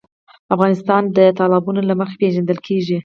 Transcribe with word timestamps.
افغانستان 0.55 1.03
د 1.17 1.19
تالابونه 1.37 1.81
له 1.89 1.93
مخې 1.99 2.15
پېژندل 2.21 2.57
کېږي. 2.67 2.97